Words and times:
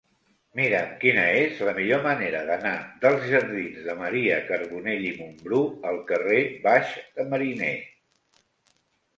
Mira'm 0.59 0.93
quina 1.01 1.25
és 1.41 1.59
la 1.67 1.73
millor 1.79 1.99
manera 2.05 2.39
d'anar 2.47 2.71
dels 3.03 3.27
jardins 3.33 3.77
de 3.89 3.95
Maria 4.01 4.39
Carbonell 4.49 5.05
i 5.11 5.15
Mumbrú 5.21 5.61
al 5.91 6.03
carrer 6.11 6.43
Baix 6.67 6.97
de 7.19 7.31
Mariner. 7.35 7.73